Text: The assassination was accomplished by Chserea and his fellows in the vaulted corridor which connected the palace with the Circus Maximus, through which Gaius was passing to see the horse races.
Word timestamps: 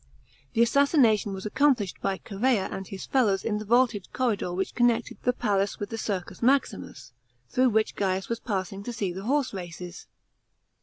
The 0.53 0.63
assassination 0.63 1.31
was 1.31 1.45
accomplished 1.45 2.01
by 2.01 2.17
Chserea 2.17 2.67
and 2.71 2.87
his 2.87 3.05
fellows 3.05 3.43
in 3.45 3.59
the 3.59 3.65
vaulted 3.65 4.11
corridor 4.13 4.51
which 4.51 4.73
connected 4.73 5.19
the 5.21 5.31
palace 5.31 5.77
with 5.79 5.91
the 5.91 5.97
Circus 5.99 6.41
Maximus, 6.41 7.13
through 7.51 7.69
which 7.69 7.95
Gaius 7.95 8.27
was 8.27 8.39
passing 8.39 8.81
to 8.81 8.93
see 8.93 9.13
the 9.13 9.25
horse 9.25 9.53
races. 9.53 10.07